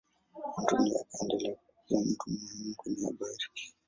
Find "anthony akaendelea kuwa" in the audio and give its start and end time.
0.57-2.03